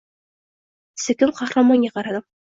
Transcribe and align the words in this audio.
Sekin 1.03 1.33
Qahramonga 1.39 1.91
qaradim. 1.99 2.25